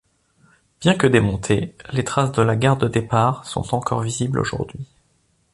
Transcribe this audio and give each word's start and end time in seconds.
Bien 0.79 0.95
que 0.95 1.05
démonté, 1.05 1.75
les 1.93 2.03
traces 2.03 2.31
de 2.31 2.41
la 2.41 2.55
gare 2.55 2.77
de 2.77 2.87
départ 2.87 3.45
sont 3.45 3.75
encore 3.75 4.01
visibles 4.01 4.39
aujourd'hui. 4.39 4.87